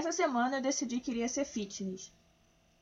Essa 0.00 0.12
semana 0.12 0.56
eu 0.56 0.62
decidi 0.62 0.98
que 0.98 1.10
iria 1.10 1.28
ser 1.28 1.44
fitness. 1.44 2.10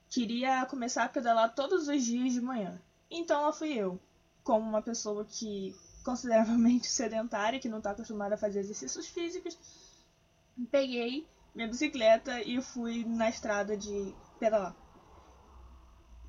Queria 0.08 0.64
começar 0.66 1.02
a 1.02 1.08
pedalar 1.08 1.52
todos 1.52 1.88
os 1.88 2.04
dias 2.04 2.32
de 2.32 2.40
manhã. 2.40 2.80
Então 3.10 3.42
lá 3.42 3.52
fui 3.52 3.72
eu, 3.72 4.00
como 4.44 4.68
uma 4.68 4.80
pessoa 4.80 5.24
que 5.24 5.74
consideravelmente 6.04 6.86
sedentária, 6.86 7.58
que 7.58 7.68
não 7.68 7.78
está 7.78 7.90
acostumada 7.90 8.36
a 8.36 8.38
fazer 8.38 8.60
exercícios 8.60 9.08
físicos, 9.08 9.58
peguei 10.70 11.26
minha 11.52 11.66
bicicleta 11.66 12.40
e 12.40 12.62
fui 12.62 13.04
na 13.04 13.28
estrada 13.28 13.76
de 13.76 14.14
pedalar. 14.38 14.76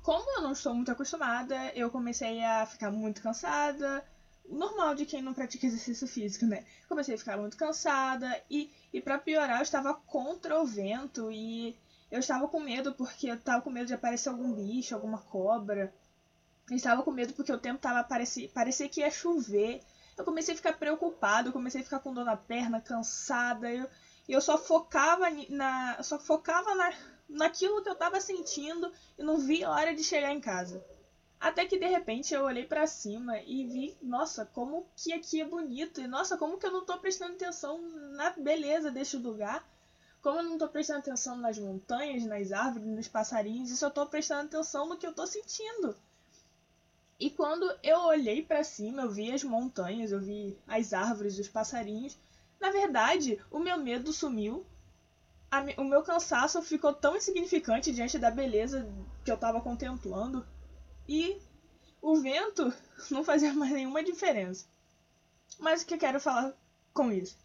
Como 0.02 0.38
eu 0.38 0.42
não 0.42 0.50
estou 0.50 0.74
muito 0.74 0.90
acostumada, 0.90 1.72
eu 1.72 1.88
comecei 1.88 2.44
a 2.44 2.66
ficar 2.66 2.90
muito 2.90 3.22
cansada. 3.22 4.04
Normal 4.50 4.94
de 4.96 5.06
quem 5.06 5.22
não 5.22 5.32
pratica 5.32 5.66
exercício 5.66 6.08
físico, 6.08 6.44
né? 6.44 6.64
Comecei 6.88 7.14
a 7.14 7.18
ficar 7.18 7.36
muito 7.36 7.56
cansada 7.56 8.42
e, 8.50 8.68
e 8.92 9.00
para 9.00 9.16
piorar, 9.16 9.58
eu 9.58 9.62
estava 9.62 9.94
contra 9.94 10.60
o 10.60 10.66
vento 10.66 11.30
e 11.30 11.78
eu 12.10 12.18
estava 12.18 12.48
com 12.48 12.58
medo 12.58 12.92
porque 12.92 13.30
eu 13.30 13.36
estava 13.36 13.62
com 13.62 13.70
medo 13.70 13.86
de 13.86 13.94
aparecer 13.94 14.28
algum 14.28 14.52
bicho, 14.52 14.94
alguma 14.94 15.18
cobra. 15.18 15.94
Eu 16.68 16.76
estava 16.76 17.02
com 17.02 17.12
medo 17.12 17.32
porque 17.32 17.52
o 17.52 17.58
tempo 17.58 17.80
tava 17.80 18.02
parecia, 18.02 18.48
parecia 18.48 18.88
que 18.88 19.00
ia 19.00 19.10
chover. 19.10 19.80
Eu 20.18 20.24
comecei 20.24 20.52
a 20.52 20.56
ficar 20.56 20.72
preocupado, 20.72 21.48
eu 21.48 21.52
comecei 21.52 21.80
a 21.80 21.84
ficar 21.84 22.00
com 22.00 22.12
dor 22.12 22.24
na 22.24 22.36
perna, 22.36 22.80
cansada. 22.80 23.70
Eu, 23.70 23.88
eu 24.28 24.40
só 24.40 24.58
focava 24.58 25.26
na, 25.48 26.02
só 26.02 26.18
focava 26.18 26.74
na, 26.74 26.92
naquilo 27.28 27.82
que 27.82 27.88
eu 27.88 27.92
estava 27.92 28.20
sentindo 28.20 28.90
e 29.16 29.22
não 29.22 29.38
vi 29.38 29.62
a 29.62 29.70
hora 29.70 29.94
de 29.94 30.02
chegar 30.02 30.32
em 30.32 30.40
casa. 30.40 30.84
Até 31.40 31.64
que 31.64 31.78
de 31.78 31.86
repente 31.86 32.34
eu 32.34 32.42
olhei 32.42 32.66
para 32.66 32.86
cima 32.86 33.38
e 33.40 33.64
vi, 33.64 33.96
nossa, 34.02 34.44
como 34.44 34.86
que 34.94 35.10
aqui 35.14 35.40
é 35.40 35.44
bonito. 35.44 35.98
E 35.98 36.06
nossa, 36.06 36.36
como 36.36 36.58
que 36.58 36.66
eu 36.66 36.70
não 36.70 36.84
tô 36.84 36.98
prestando 36.98 37.32
atenção 37.32 37.80
na 38.12 38.28
beleza 38.30 38.90
deste 38.90 39.16
lugar. 39.16 39.66
Como 40.20 40.38
eu 40.38 40.42
não 40.42 40.58
tô 40.58 40.68
prestando 40.68 40.98
atenção 40.98 41.36
nas 41.36 41.58
montanhas, 41.58 42.26
nas 42.26 42.52
árvores, 42.52 42.86
nos 42.86 43.08
passarinhos, 43.08 43.80
eu 43.80 43.90
tô 43.90 44.04
prestando 44.04 44.48
atenção 44.48 44.86
no 44.86 44.98
que 44.98 45.06
eu 45.06 45.14
tô 45.14 45.26
sentindo. 45.26 45.96
E 47.18 47.30
quando 47.30 47.74
eu 47.82 48.00
olhei 48.00 48.42
para 48.42 48.62
cima, 48.62 49.02
eu 49.02 49.10
vi 49.10 49.32
as 49.32 49.42
montanhas, 49.42 50.12
eu 50.12 50.20
vi 50.20 50.58
as 50.66 50.92
árvores, 50.92 51.38
os 51.38 51.48
passarinhos. 51.48 52.18
Na 52.60 52.70
verdade, 52.70 53.38
o 53.50 53.58
meu 53.58 53.78
medo 53.78 54.12
sumiu. 54.12 54.62
O 55.78 55.84
meu 55.84 56.02
cansaço 56.02 56.60
ficou 56.60 56.92
tão 56.92 57.16
insignificante 57.16 57.92
diante 57.92 58.18
da 58.18 58.30
beleza 58.30 58.86
que 59.24 59.30
eu 59.30 59.34
estava 59.36 59.60
contemplando. 59.60 60.46
E 61.12 61.42
o 62.00 62.20
vento 62.20 62.72
não 63.10 63.24
fazia 63.24 63.52
mais 63.52 63.72
nenhuma 63.72 64.00
diferença. 64.00 64.64
Mas 65.58 65.82
o 65.82 65.86
que 65.86 65.94
eu 65.94 65.98
quero 65.98 66.20
falar 66.20 66.54
com 66.94 67.10
isso? 67.10 67.36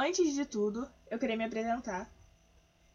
Antes 0.00 0.32
de 0.32 0.44
tudo, 0.44 0.88
eu 1.10 1.18
queria 1.18 1.36
me 1.36 1.42
apresentar. 1.42 2.08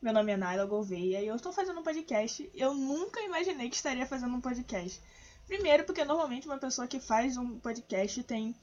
Meu 0.02 0.14
nome 0.14 0.32
é 0.32 0.38
Naila 0.38 0.66
Gouveia 0.66 1.20
e 1.22 1.28
eu 1.28 1.36
estou 1.36 1.52
fazendo 1.52 1.82
um 1.82 1.84
podcast. 1.84 2.50
Eu 2.56 2.74
nunca 2.74 3.20
imaginei 3.20 3.70
que 3.70 3.76
estaria 3.76 4.06
fazendo 4.06 4.34
um 4.34 4.40
podcast. 4.40 5.02
Primeiro, 5.46 5.84
porque 5.84 6.06
normalmente 6.06 6.48
uma 6.48 6.58
pessoa 6.58 6.88
que 6.88 7.02
faz 7.02 7.36
um 7.36 7.60
podcast 7.60 8.24
tem 8.24 8.56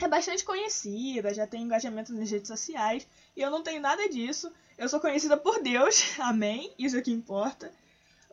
é 0.00 0.08
bastante 0.08 0.46
conhecida, 0.46 1.34
já 1.34 1.46
tem 1.46 1.60
engajamento 1.60 2.10
nas 2.14 2.30
redes 2.30 2.48
sociais, 2.48 3.06
e 3.36 3.42
eu 3.42 3.50
não 3.50 3.62
tenho 3.62 3.82
nada 3.82 4.08
disso. 4.08 4.50
Eu 4.78 4.88
sou 4.88 4.98
conhecida 4.98 5.36
por 5.36 5.62
Deus, 5.62 6.02
amém, 6.18 6.72
isso 6.78 6.96
é 6.96 7.00
o 7.00 7.02
que 7.02 7.12
importa. 7.12 7.70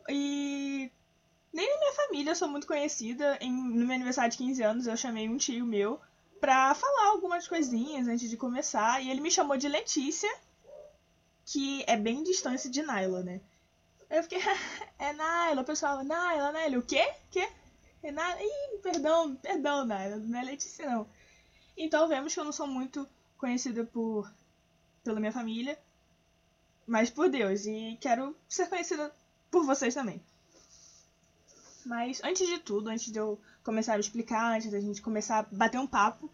E 0.08 0.90
nem 1.52 1.68
na 1.68 1.78
minha 1.78 1.92
família 1.92 2.30
eu 2.30 2.36
sou 2.36 2.48
muito 2.48 2.66
conhecida. 2.66 3.38
Em, 3.40 3.52
no 3.52 3.86
meu 3.86 3.94
aniversário 3.94 4.30
de 4.30 4.38
15 4.38 4.62
anos 4.62 4.86
eu 4.86 4.96
chamei 4.96 5.28
um 5.28 5.36
tio 5.36 5.66
meu 5.66 6.00
pra 6.40 6.74
falar 6.74 7.08
algumas 7.08 7.46
coisinhas 7.46 8.08
antes 8.08 8.28
de 8.28 8.36
começar, 8.36 9.00
e 9.00 9.08
ele 9.08 9.20
me 9.20 9.30
chamou 9.30 9.56
de 9.56 9.68
Letícia, 9.68 10.28
que 11.44 11.84
é 11.86 11.96
bem 11.96 12.24
distância 12.24 12.68
de 12.68 12.82
Naila, 12.82 13.22
né? 13.22 13.40
Eu 14.10 14.22
fiquei, 14.24 14.40
é 14.98 15.12
Naila, 15.12 15.62
o 15.62 15.64
pessoal, 15.64 16.02
Naila, 16.02 16.50
Naila, 16.50 16.78
o 16.78 16.82
quê? 16.82 17.14
Quê? 17.30 17.48
Renata. 18.02 18.42
Ih, 18.42 18.78
perdão, 18.82 19.36
perdão, 19.36 19.84
Naila, 19.84 20.16
não 20.16 20.38
é 20.38 20.42
Letícia 20.42 20.90
não. 20.90 21.06
Então 21.76 22.08
vemos 22.08 22.34
que 22.34 22.40
eu 22.40 22.44
não 22.44 22.52
sou 22.52 22.66
muito 22.66 23.08
conhecida 23.38 23.84
por 23.84 24.28
pela 25.04 25.20
minha 25.20 25.32
família, 25.32 25.78
mas 26.86 27.10
por 27.10 27.28
Deus. 27.28 27.66
E 27.66 27.96
quero 28.00 28.36
ser 28.48 28.68
conhecida 28.68 29.14
por 29.50 29.64
vocês 29.64 29.94
também. 29.94 30.20
Mas 31.84 32.20
antes 32.22 32.46
de 32.46 32.58
tudo, 32.58 32.88
antes 32.88 33.10
de 33.10 33.18
eu 33.18 33.40
começar 33.64 33.94
a 33.94 33.98
explicar, 33.98 34.56
antes 34.56 34.70
da 34.70 34.80
gente 34.80 35.02
começar 35.02 35.40
a 35.40 35.42
bater 35.42 35.78
um 35.78 35.86
papo, 35.86 36.30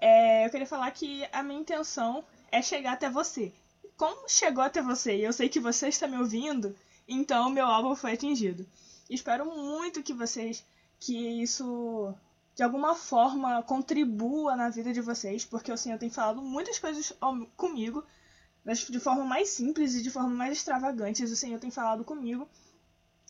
é, 0.00 0.46
eu 0.46 0.50
queria 0.50 0.66
falar 0.66 0.90
que 0.90 1.26
a 1.32 1.42
minha 1.42 1.60
intenção 1.60 2.24
é 2.50 2.62
chegar 2.62 2.92
até 2.92 3.08
você. 3.08 3.52
Como 3.96 4.28
chegou 4.28 4.62
até 4.62 4.82
você 4.82 5.16
e 5.16 5.24
eu 5.24 5.32
sei 5.32 5.48
que 5.48 5.60
você 5.60 5.88
está 5.88 6.06
me 6.06 6.18
ouvindo, 6.18 6.76
então 7.08 7.48
meu 7.50 7.66
alvo 7.66 7.96
foi 7.96 8.12
atingido. 8.12 8.66
Espero 9.08 9.46
muito 9.46 10.02
que 10.02 10.12
vocês 10.12 10.64
que 10.98 11.42
isso 11.42 12.14
de 12.54 12.62
alguma 12.62 12.94
forma 12.94 13.62
contribua 13.62 14.56
na 14.56 14.70
vida 14.70 14.92
de 14.92 15.00
vocês, 15.00 15.44
porque 15.44 15.70
o 15.70 15.76
Senhor 15.76 15.98
tem 15.98 16.08
falado 16.10 16.40
muitas 16.40 16.78
coisas 16.78 17.12
comigo, 17.54 18.02
de 18.64 18.98
forma 18.98 19.24
mais 19.24 19.50
simples 19.50 19.94
e 19.94 20.02
de 20.02 20.10
forma 20.10 20.30
mais 20.30 20.52
extravagante. 20.54 21.22
O 21.22 21.36
Senhor 21.36 21.60
tem 21.60 21.70
falado 21.70 22.02
comigo. 22.02 22.48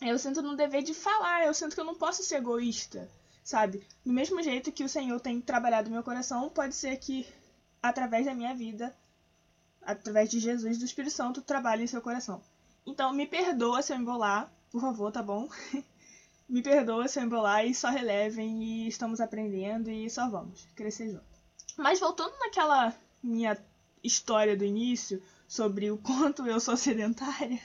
Eu 0.01 0.17
sinto 0.19 0.41
no 0.41 0.55
dever 0.55 0.83
de 0.83 0.93
falar, 0.93 1.45
eu 1.45 1.53
sinto 1.53 1.73
que 1.73 1.79
eu 1.79 1.85
não 1.85 1.95
posso 1.95 2.23
ser 2.23 2.35
egoísta, 2.35 3.09
sabe? 3.43 3.85
Do 4.05 4.13
mesmo 4.13 4.41
jeito 4.43 4.71
que 4.71 4.83
o 4.83 4.89
Senhor 4.89 5.19
tem 5.19 5.41
trabalhado 5.41 5.89
meu 5.89 6.03
coração, 6.03 6.49
pode 6.49 6.75
ser 6.75 6.97
que 6.97 7.27
através 7.81 8.25
da 8.25 8.33
minha 8.33 8.53
vida, 8.53 8.95
através 9.81 10.29
de 10.29 10.39
Jesus, 10.39 10.77
do 10.77 10.85
Espírito 10.85 11.13
Santo, 11.13 11.41
trabalhe 11.41 11.83
em 11.83 11.87
seu 11.87 12.01
coração. 12.01 12.41
Então, 12.85 13.11
me 13.11 13.25
perdoa 13.25 13.81
se 13.81 13.91
eu 13.91 13.97
embolar, 13.97 14.51
por 14.71 14.81
favor, 14.81 15.11
tá 15.11 15.21
bom? 15.23 15.49
Me 16.47 16.61
perdoa 16.61 17.09
se 17.09 17.19
eu 17.19 17.23
embolar 17.23 17.65
e 17.65 17.75
só 17.75 17.89
relevem 17.89 18.63
e 18.63 18.87
estamos 18.87 19.19
aprendendo 19.19 19.91
e 19.91 20.09
só 20.09 20.29
vamos 20.29 20.65
crescer 20.73 21.09
junto. 21.09 21.25
Mas 21.75 21.99
voltando 21.99 22.33
naquela 22.39 22.95
minha 23.21 23.57
história 24.01 24.55
do 24.55 24.63
início 24.63 25.21
sobre 25.45 25.91
o 25.91 25.97
quanto 25.99 26.47
eu 26.47 26.57
sou 26.61 26.77
sedentária, 26.77 27.61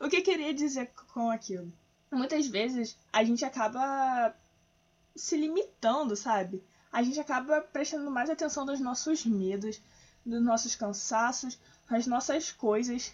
o 0.00 0.08
que 0.08 0.16
eu 0.16 0.22
queria 0.22 0.52
dizer 0.52 0.92
com 1.12 1.30
aquilo? 1.30 1.72
Muitas 2.10 2.46
vezes 2.46 2.96
a 3.12 3.24
gente 3.24 3.44
acaba 3.44 4.34
se 5.16 5.36
limitando, 5.36 6.16
sabe? 6.16 6.62
A 6.92 7.02
gente 7.02 7.18
acaba 7.18 7.60
prestando 7.60 8.10
mais 8.10 8.30
atenção 8.30 8.64
nos 8.64 8.80
nossos 8.80 9.24
medos, 9.24 9.80
nos 10.24 10.42
nossos 10.42 10.74
cansaços, 10.74 11.58
nas 11.90 12.06
nossas 12.06 12.50
coisas 12.50 13.12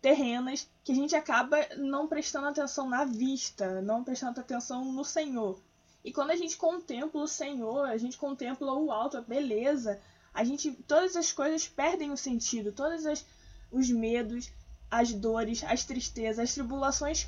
terrenas 0.00 0.68
que 0.84 0.92
a 0.92 0.94
gente 0.94 1.16
acaba 1.16 1.56
não 1.76 2.06
prestando 2.06 2.48
atenção 2.48 2.88
na 2.88 3.04
vista, 3.04 3.80
não 3.80 4.04
prestando 4.04 4.40
atenção 4.40 4.84
no 4.84 5.04
Senhor. 5.04 5.58
E 6.04 6.12
quando 6.12 6.30
a 6.30 6.36
gente 6.36 6.56
contempla 6.56 7.22
o 7.22 7.28
Senhor, 7.28 7.86
a 7.88 7.96
gente 7.96 8.18
contempla 8.18 8.72
o 8.74 8.90
alto, 8.90 9.16
a 9.16 9.22
beleza, 9.22 10.00
a 10.34 10.44
gente 10.44 10.72
todas 10.86 11.16
as 11.16 11.32
coisas 11.32 11.68
perdem 11.68 12.10
o 12.10 12.16
sentido, 12.16 12.72
todos 12.72 13.06
as, 13.06 13.24
os 13.70 13.88
medos, 13.90 14.50
as 14.92 15.10
dores, 15.10 15.64
as 15.64 15.86
tristezas, 15.86 16.38
as 16.38 16.52
tribulações 16.52 17.26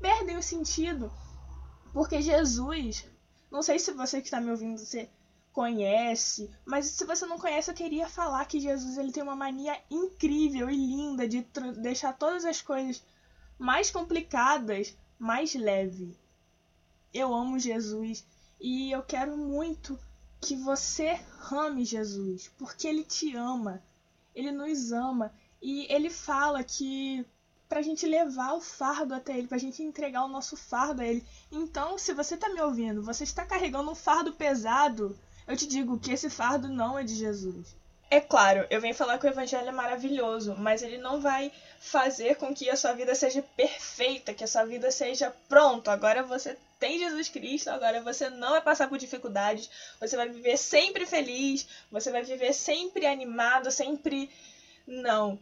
perdem 0.00 0.38
o 0.38 0.42
sentido. 0.42 1.12
Porque 1.92 2.22
Jesus, 2.22 3.04
não 3.50 3.62
sei 3.62 3.78
se 3.78 3.92
você 3.92 4.22
que 4.22 4.26
está 4.26 4.40
me 4.40 4.50
ouvindo, 4.50 4.78
você 4.78 5.10
conhece, 5.52 6.50
mas 6.64 6.86
se 6.86 7.04
você 7.04 7.26
não 7.26 7.38
conhece, 7.38 7.70
eu 7.70 7.74
queria 7.74 8.08
falar 8.08 8.42
que 8.46 8.58
Jesus 8.58 8.96
ele 8.96 9.12
tem 9.12 9.22
uma 9.22 9.36
mania 9.36 9.78
incrível 9.90 10.70
e 10.70 10.76
linda 10.76 11.28
de 11.28 11.46
deixar 11.76 12.14
todas 12.14 12.46
as 12.46 12.62
coisas 12.62 13.04
mais 13.58 13.90
complicadas 13.90 14.96
mais 15.18 15.54
leve. 15.54 16.16
Eu 17.12 17.34
amo 17.34 17.58
Jesus 17.58 18.24
e 18.58 18.90
eu 18.90 19.02
quero 19.02 19.36
muito 19.36 19.98
que 20.40 20.56
você 20.56 21.20
ame 21.52 21.84
Jesus, 21.84 22.50
porque 22.56 22.88
ele 22.88 23.04
te 23.04 23.36
ama. 23.36 23.82
Ele 24.34 24.52
nos 24.52 24.90
ama 24.92 25.34
e 25.60 25.86
ele 25.92 26.10
fala 26.10 26.62
que 26.62 27.24
pra 27.68 27.82
gente 27.82 28.06
levar 28.06 28.54
o 28.54 28.60
fardo 28.60 29.14
até 29.14 29.36
ele, 29.36 29.46
pra 29.46 29.58
gente 29.58 29.82
entregar 29.82 30.24
o 30.24 30.28
nosso 30.28 30.56
fardo 30.56 31.02
a 31.02 31.06
ele. 31.06 31.24
Então, 31.52 31.98
se 31.98 32.14
você 32.14 32.36
tá 32.36 32.48
me 32.48 32.60
ouvindo, 32.60 33.02
você 33.02 33.24
está 33.24 33.44
carregando 33.44 33.90
um 33.90 33.94
fardo 33.94 34.32
pesado, 34.32 35.18
eu 35.46 35.56
te 35.56 35.66
digo 35.66 35.98
que 35.98 36.12
esse 36.12 36.30
fardo 36.30 36.68
não 36.68 36.98
é 36.98 37.04
de 37.04 37.14
Jesus. 37.14 37.76
É 38.10 38.20
claro, 38.20 38.66
eu 38.70 38.80
venho 38.80 38.94
falar 38.94 39.18
que 39.18 39.26
o 39.26 39.28
evangelho 39.28 39.68
é 39.68 39.72
maravilhoso, 39.72 40.56
mas 40.58 40.82
ele 40.82 40.96
não 40.96 41.20
vai 41.20 41.52
fazer 41.78 42.36
com 42.36 42.54
que 42.54 42.70
a 42.70 42.76
sua 42.76 42.94
vida 42.94 43.14
seja 43.14 43.42
perfeita, 43.54 44.32
que 44.32 44.42
a 44.42 44.46
sua 44.46 44.64
vida 44.64 44.90
seja 44.90 45.30
pronto. 45.46 45.90
Agora 45.90 46.22
você 46.22 46.56
tem 46.80 46.98
Jesus 46.98 47.28
Cristo, 47.28 47.68
agora 47.68 48.00
você 48.00 48.30
não 48.30 48.52
vai 48.52 48.62
passar 48.62 48.88
por 48.88 48.96
dificuldades, 48.96 49.68
você 50.00 50.16
vai 50.16 50.26
viver 50.26 50.56
sempre 50.56 51.04
feliz, 51.04 51.68
você 51.92 52.10
vai 52.10 52.22
viver 52.22 52.54
sempre 52.54 53.04
animado, 53.04 53.70
sempre 53.70 54.30
não. 54.88 55.38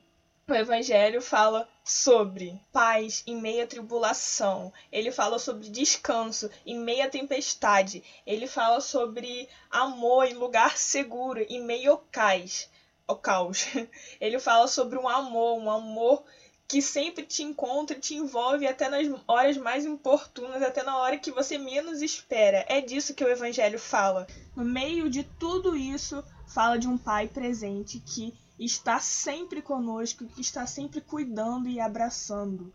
O 0.49 0.55
Evangelho 0.55 1.21
fala 1.21 1.69
sobre 1.85 2.61
paz 2.73 3.23
em 3.27 3.41
meia 3.41 3.67
tribulação, 3.67 4.73
ele 4.93 5.11
fala 5.11 5.39
sobre 5.39 5.69
descanso 5.69 6.51
em 6.65 6.79
meia 6.79 7.09
tempestade, 7.09 8.03
ele 8.27 8.47
fala 8.47 8.81
sobre 8.81 9.49
amor 9.71 10.25
em 10.25 10.35
lugar 10.35 10.77
seguro, 10.77 11.45
em 11.49 11.61
meio 11.61 11.93
ao 11.93 13.17
caos. 13.17 13.67
Ele 14.21 14.39
fala 14.41 14.67
sobre 14.67 14.99
um 14.99 15.09
amor, 15.09 15.61
um 15.61 15.71
amor 15.71 16.25
que 16.67 16.83
sempre 16.83 17.25
te 17.25 17.45
encontra, 17.45 17.99
te 17.99 18.15
envolve 18.15 18.67
até 18.67 18.89
nas 18.89 19.07
horas 19.29 19.57
mais 19.57 19.85
importunas, 19.85 20.61
até 20.61 20.83
na 20.83 20.99
hora 20.99 21.17
que 21.17 21.31
você 21.31 21.57
menos 21.57 22.03
espera. 22.03 22.65
É 22.69 22.81
disso 22.81 23.15
que 23.15 23.23
o 23.23 23.29
evangelho 23.29 23.79
fala. 23.79 24.27
No 24.57 24.65
meio 24.65 25.09
de 25.09 25.23
tudo 25.23 25.77
isso, 25.77 26.25
fala 26.49 26.77
de 26.77 26.89
um 26.89 26.99
pai 26.99 27.29
presente 27.29 28.01
que 28.01 28.35
está 28.59 28.99
sempre 28.99 29.61
conosco, 29.61 30.27
que 30.27 30.41
está 30.41 30.67
sempre 30.67 31.01
cuidando 31.01 31.69
e 31.69 31.79
abraçando. 31.79 32.73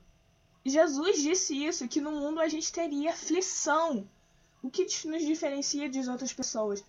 Jesus 0.63 1.21
disse 1.21 1.65
isso, 1.65 1.87
que 1.87 1.99
no 1.99 2.11
mundo 2.11 2.39
a 2.39 2.47
gente 2.47 2.71
teria 2.71 3.11
aflição. 3.11 4.07
O 4.61 4.69
que 4.69 4.85
nos 5.05 5.25
diferencia 5.25 5.89
das 5.89 6.07
outras 6.07 6.31
pessoas 6.31 6.83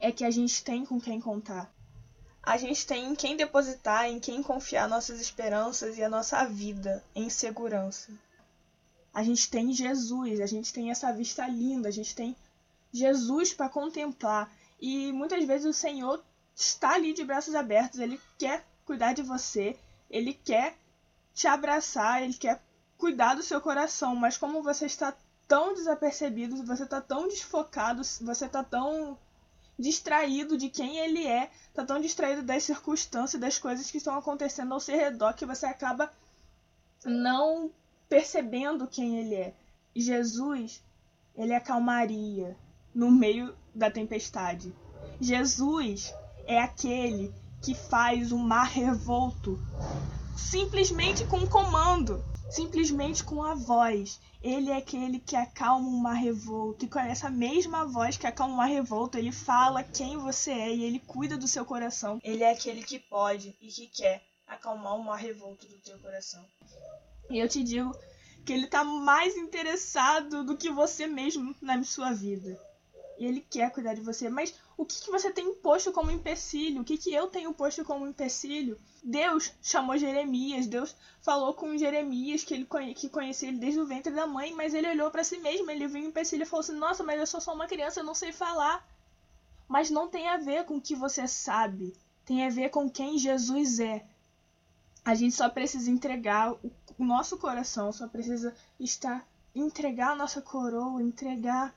é 0.00 0.10
que 0.10 0.24
a 0.24 0.30
gente 0.30 0.64
tem 0.64 0.84
com 0.84 1.00
quem 1.00 1.20
contar. 1.20 1.72
A 2.42 2.56
gente 2.56 2.86
tem 2.86 3.06
em 3.06 3.14
quem 3.14 3.36
depositar, 3.36 4.06
em 4.06 4.18
quem 4.18 4.42
confiar 4.42 4.88
nossas 4.88 5.20
esperanças 5.20 5.98
e 5.98 6.02
a 6.02 6.08
nossa 6.08 6.44
vida 6.46 7.04
em 7.14 7.28
segurança. 7.28 8.10
A 9.12 9.22
gente 9.22 9.50
tem 9.50 9.72
Jesus, 9.72 10.40
a 10.40 10.46
gente 10.46 10.72
tem 10.72 10.90
essa 10.90 11.12
vista 11.12 11.46
linda, 11.46 11.88
a 11.88 11.92
gente 11.92 12.14
tem 12.14 12.34
Jesus 12.92 13.52
para 13.52 13.68
contemplar. 13.68 14.50
E 14.80 15.12
muitas 15.12 15.44
vezes 15.44 15.66
o 15.66 15.72
Senhor 15.72 16.24
está 16.60 16.94
ali 16.94 17.12
de 17.12 17.24
braços 17.24 17.54
abertos, 17.54 17.98
ele 17.98 18.20
quer 18.38 18.64
cuidar 18.84 19.14
de 19.14 19.22
você, 19.22 19.78
ele 20.10 20.34
quer 20.34 20.76
te 21.34 21.46
abraçar, 21.46 22.22
ele 22.22 22.34
quer 22.34 22.62
cuidar 22.98 23.34
do 23.34 23.42
seu 23.42 23.60
coração, 23.60 24.14
mas 24.14 24.36
como 24.36 24.62
você 24.62 24.86
está 24.86 25.16
tão 25.48 25.74
desapercebido, 25.74 26.62
você 26.64 26.84
está 26.84 27.00
tão 27.00 27.26
desfocado, 27.26 28.02
você 28.04 28.46
está 28.46 28.62
tão 28.62 29.18
distraído 29.78 30.58
de 30.58 30.68
quem 30.68 30.98
ele 30.98 31.26
é, 31.26 31.50
está 31.68 31.84
tão 31.84 31.98
distraído 31.98 32.42
das 32.42 32.62
circunstâncias, 32.62 33.40
das 33.40 33.58
coisas 33.58 33.90
que 33.90 33.96
estão 33.96 34.16
acontecendo 34.16 34.74
ao 34.74 34.80
seu 34.80 34.96
redor, 34.96 35.32
que 35.32 35.46
você 35.46 35.64
acaba 35.64 36.12
não 37.04 37.70
percebendo 38.08 38.86
quem 38.86 39.18
ele 39.18 39.34
é. 39.34 39.54
Jesus, 39.96 40.82
ele 41.34 41.52
é 41.52 41.60
calmaria 41.60 42.56
no 42.94 43.10
meio 43.10 43.56
da 43.74 43.90
tempestade. 43.90 44.74
Jesus 45.18 46.14
é 46.46 46.60
aquele 46.60 47.32
que 47.62 47.74
faz 47.74 48.32
o 48.32 48.38
mar 48.38 48.66
revolto 48.66 49.58
simplesmente 50.36 51.24
com 51.26 51.38
um 51.38 51.46
comando 51.46 52.24
simplesmente 52.50 53.22
com 53.22 53.42
a 53.42 53.54
voz. 53.54 54.20
Ele 54.42 54.70
é 54.70 54.76
aquele 54.76 55.20
que 55.20 55.36
acalma 55.36 55.88
um 55.88 55.98
mar 55.98 56.14
revolto. 56.14 56.84
E 56.84 56.88
com 56.88 56.98
essa 56.98 57.30
mesma 57.30 57.84
voz 57.84 58.16
que 58.16 58.26
acalma 58.26 58.54
um 58.54 58.56
mar 58.56 58.68
revolto, 58.68 59.16
ele 59.16 59.32
fala 59.32 59.84
quem 59.84 60.18
você 60.18 60.50
é 60.50 60.74
e 60.74 60.84
ele 60.84 60.98
cuida 60.98 61.38
do 61.38 61.46
seu 61.46 61.64
coração. 61.64 62.18
Ele 62.22 62.42
é 62.42 62.50
aquele 62.50 62.82
que 62.82 62.98
pode 62.98 63.56
e 63.60 63.68
que 63.68 63.86
quer 63.86 64.22
acalmar 64.46 64.96
o 64.96 65.04
mar 65.04 65.16
revolto 65.16 65.66
do 65.68 65.78
teu 65.78 65.98
coração. 66.00 66.44
E 67.30 67.38
eu 67.38 67.48
te 67.48 67.62
digo 67.62 67.94
que 68.44 68.52
ele 68.52 68.64
está 68.64 68.82
mais 68.82 69.36
interessado 69.36 70.44
do 70.44 70.56
que 70.56 70.70
você 70.70 71.06
mesmo 71.06 71.54
na 71.62 71.82
sua 71.84 72.12
vida 72.12 72.58
e 73.20 73.26
ele 73.26 73.46
quer 73.50 73.70
cuidar 73.70 73.92
de 73.92 74.00
você. 74.00 74.30
Mas 74.30 74.54
o 74.78 74.84
que, 74.86 75.02
que 75.02 75.10
você 75.10 75.30
tem 75.30 75.54
posto 75.56 75.92
como 75.92 76.10
empecilho? 76.10 76.80
O 76.80 76.84
que, 76.84 76.96
que 76.96 77.12
eu 77.12 77.26
tenho 77.26 77.52
posto 77.52 77.84
como 77.84 78.08
empecilho? 78.08 78.80
Deus 79.04 79.52
chamou 79.60 79.98
Jeremias, 79.98 80.66
Deus 80.66 80.96
falou 81.20 81.52
com 81.52 81.76
Jeremias 81.76 82.42
que 82.42 82.54
ele 82.54 82.64
conhe 82.64 82.94
que 82.94 83.10
conhecia 83.10 83.50
ele 83.50 83.58
desde 83.58 83.78
o 83.78 83.86
ventre 83.86 84.10
da 84.10 84.26
mãe, 84.26 84.54
mas 84.54 84.72
ele 84.72 84.88
olhou 84.88 85.10
para 85.10 85.22
si 85.22 85.36
mesmo, 85.36 85.70
ele 85.70 85.86
viu 85.86 86.02
o 86.02 86.06
empecilho 86.06 86.44
e 86.44 86.46
falou 86.46 86.60
assim: 86.60 86.72
Nossa, 86.72 87.04
mas 87.04 87.20
eu 87.20 87.26
sou 87.26 87.42
só 87.42 87.52
uma 87.52 87.66
criança, 87.66 88.00
eu 88.00 88.04
não 88.04 88.14
sei 88.14 88.32
falar. 88.32 88.88
Mas 89.68 89.90
não 89.90 90.08
tem 90.08 90.26
a 90.26 90.38
ver 90.38 90.64
com 90.64 90.78
o 90.78 90.80
que 90.80 90.96
você 90.96 91.28
sabe, 91.28 91.94
tem 92.24 92.46
a 92.46 92.50
ver 92.50 92.70
com 92.70 92.88
quem 92.88 93.18
Jesus 93.18 93.80
é. 93.80 94.02
A 95.04 95.14
gente 95.14 95.34
só 95.34 95.48
precisa 95.50 95.90
entregar 95.90 96.52
o, 96.52 96.72
o 96.98 97.04
nosso 97.04 97.36
coração, 97.36 97.92
só 97.92 98.08
precisa 98.08 98.54
estar 98.78 99.26
entregar 99.54 100.12
a 100.12 100.16
nossa 100.16 100.40
coroa, 100.40 101.02
entregar 101.02 101.74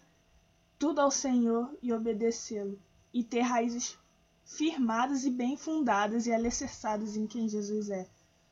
tudo 0.78 1.00
ao 1.02 1.12
Senhor 1.12 1.76
e 1.82 1.94
obedecê-lo, 1.94 2.80
e 3.14 3.24
ter 3.24 3.42
raízes 3.42 3.98
firmadas 4.46 5.26
e 5.26 5.30
bem 5.30 5.56
fundadas 5.58 6.28
e 6.28 6.32
alicerçadas 6.32 7.16
em 7.16 7.26
quem 7.26 7.48
Jesus 7.48 7.90
é. 7.90 8.08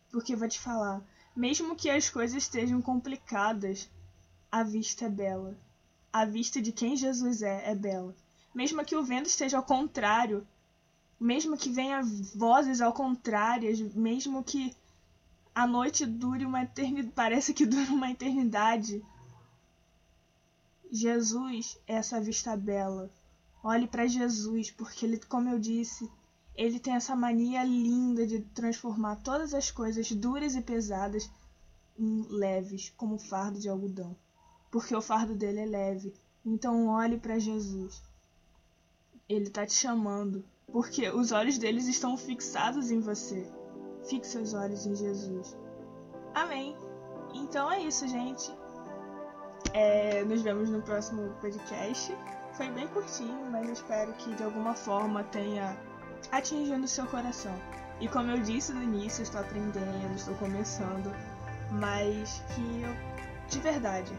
Porque 0.09 0.35
vou 0.35 0.47
te 0.47 0.59
falar, 0.59 1.01
mesmo 1.35 1.75
que 1.75 1.89
as 1.89 2.09
coisas 2.09 2.43
estejam 2.43 2.81
complicadas, 2.81 3.89
a 4.51 4.63
vista 4.63 5.05
é 5.05 5.09
bela. 5.09 5.57
A 6.11 6.25
vista 6.25 6.61
de 6.61 6.71
quem 6.71 6.95
Jesus 6.95 7.41
é 7.41 7.71
é 7.71 7.75
bela. 7.75 8.15
Mesmo 8.53 8.83
que 8.83 8.95
o 8.95 9.03
vento 9.03 9.27
esteja 9.27 9.57
ao 9.57 9.63
contrário, 9.63 10.45
mesmo 11.19 11.55
que 11.55 11.69
venha 11.69 12.01
vozes 12.35 12.81
ao 12.81 12.91
contrário, 12.91 13.91
mesmo 13.95 14.43
que 14.43 14.75
a 15.53 15.67
noite 15.67 16.05
dure 16.05 16.45
uma 16.45 16.63
eternidade, 16.63 17.13
parece 17.15 17.53
que 17.53 17.65
dura 17.65 17.91
uma 17.91 18.09
eternidade, 18.09 19.03
Jesus 20.91 21.79
é 21.87 21.95
essa 21.95 22.19
vista 22.19 22.57
bela. 22.57 23.09
Olhe 23.63 23.87
para 23.87 24.07
Jesus, 24.07 24.69
porque 24.71 25.05
ele, 25.05 25.19
como 25.19 25.47
eu 25.47 25.57
disse, 25.57 26.11
ele 26.53 26.79
tem 26.79 26.95
essa 26.95 27.15
mania 27.15 27.63
linda 27.63 28.27
de 28.27 28.41
transformar 28.41 29.15
todas 29.17 29.53
as 29.53 29.71
coisas 29.71 30.11
duras 30.11 30.53
e 30.53 30.61
pesadas 30.61 31.31
em 31.97 32.27
leves, 32.29 32.93
como 32.97 33.15
o 33.15 33.19
fardo 33.19 33.57
de 33.57 33.69
algodão. 33.69 34.17
Porque 34.69 34.93
o 34.93 35.01
fardo 35.01 35.33
dele 35.33 35.59
é 35.59 35.65
leve. 35.65 36.13
Então 36.45 36.87
olhe 36.87 37.17
para 37.17 37.39
Jesus. 37.39 38.01
Ele 39.29 39.47
está 39.47 39.65
te 39.65 39.73
chamando, 39.73 40.43
porque 40.67 41.09
os 41.09 41.31
olhos 41.31 41.57
deles 41.57 41.87
estão 41.87 42.17
fixados 42.17 42.91
em 42.91 42.99
você. 42.99 43.49
Fixe 44.09 44.37
os 44.37 44.53
olhos 44.53 44.85
em 44.85 44.95
Jesus. 44.95 45.55
Amém. 46.33 46.75
Então 47.33 47.71
é 47.71 47.81
isso, 47.81 48.05
gente. 48.07 48.51
É, 49.73 50.23
nos 50.25 50.41
vemos 50.41 50.69
no 50.69 50.81
próximo 50.81 51.33
podcast. 51.39 52.15
Foi 52.53 52.69
bem 52.69 52.87
curtinho, 52.89 53.49
mas 53.49 53.69
espero 53.69 54.11
que 54.13 54.33
de 54.35 54.43
alguma 54.43 54.73
forma 54.73 55.23
tenha 55.25 55.77
atingido 56.31 56.83
o 56.83 56.87
seu 56.87 57.05
coração. 57.07 57.55
E 57.99 58.07
como 58.07 58.31
eu 58.31 58.39
disse 58.39 58.73
no 58.73 58.83
início, 58.83 59.23
estou 59.23 59.39
aprendendo, 59.39 60.13
estou 60.15 60.35
começando, 60.35 61.13
mas 61.71 62.43
que 62.53 62.81
eu, 62.81 62.95
de 63.47 63.59
verdade, 63.59 64.11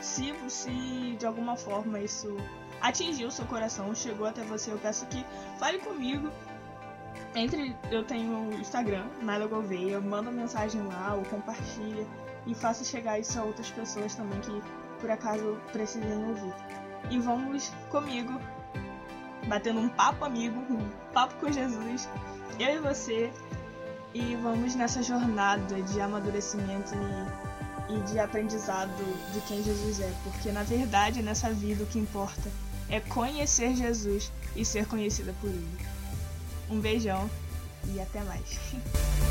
se, 0.00 0.32
se 0.48 1.16
de 1.18 1.26
alguma 1.26 1.56
forma 1.56 1.98
isso 1.98 2.36
atingiu 2.80 3.28
o 3.28 3.32
seu 3.32 3.46
coração, 3.46 3.94
chegou 3.94 4.26
até 4.26 4.44
você, 4.44 4.70
eu 4.70 4.78
peço 4.78 5.06
que 5.06 5.24
fale 5.58 5.78
comigo. 5.78 6.30
Entre, 7.34 7.74
eu 7.90 8.04
tenho 8.04 8.50
o 8.50 8.54
Instagram, 8.54 9.06
Nada 9.20 9.46
Gouveia, 9.48 10.00
manda 10.00 10.30
mensagem 10.30 10.86
lá 10.86 11.14
ou 11.14 11.24
compartilha 11.24 12.06
e 12.46 12.54
faça 12.54 12.84
chegar 12.84 13.18
isso 13.18 13.38
a 13.38 13.44
outras 13.44 13.70
pessoas 13.70 14.14
também 14.14 14.40
que 14.40 14.62
por 15.00 15.10
acaso 15.10 15.58
precisem 15.72 16.28
ouvir. 16.28 16.54
E 17.10 17.18
vamos 17.18 17.70
comigo, 17.90 18.40
batendo 19.46 19.80
um 19.80 19.88
papo 19.88 20.24
amigo, 20.24 20.58
um 20.72 20.88
papo 21.12 21.34
com 21.36 21.52
Jesus, 21.52 22.08
eu 22.58 22.76
e 22.76 22.78
você, 22.78 23.32
e 24.14 24.36
vamos 24.36 24.74
nessa 24.74 25.02
jornada 25.02 25.82
de 25.82 26.00
amadurecimento 26.00 26.92
e, 26.94 27.94
e 27.94 28.00
de 28.02 28.18
aprendizado 28.18 28.90
de 29.32 29.40
quem 29.42 29.62
Jesus 29.62 30.00
é, 30.00 30.12
porque 30.22 30.52
na 30.52 30.62
verdade 30.62 31.20
nessa 31.20 31.50
vida 31.50 31.82
o 31.82 31.86
que 31.86 31.98
importa 31.98 32.50
é 32.88 33.00
conhecer 33.00 33.74
Jesus 33.74 34.30
e 34.54 34.64
ser 34.64 34.86
conhecida 34.86 35.34
por 35.40 35.50
Ele. 35.50 35.78
Um 36.70 36.80
beijão 36.80 37.28
e 37.92 38.00
até 38.00 38.22
mais. 38.22 38.58